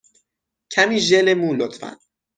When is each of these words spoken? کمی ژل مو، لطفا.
کمی 0.73 0.99
ژل 1.07 1.27
مو، 1.39 1.49
لطفا. 1.59 1.89